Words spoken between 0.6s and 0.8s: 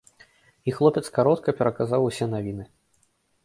І